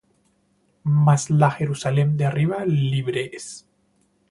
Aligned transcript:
Mas 1.05 1.29
la 1.29 1.51
Jerusalem 1.51 2.17
de 2.17 2.25
arriba 2.25 2.65
libre 2.65 3.29
es; 3.35 3.67